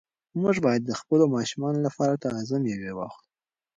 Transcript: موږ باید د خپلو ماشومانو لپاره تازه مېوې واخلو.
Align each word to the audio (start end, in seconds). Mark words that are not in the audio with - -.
موږ 0.41 0.55
باید 0.65 0.81
د 0.85 0.91
خپلو 0.99 1.25
ماشومانو 1.35 1.79
لپاره 1.87 2.21
تازه 2.25 2.55
مېوې 2.63 2.91
واخلو. 2.95 3.25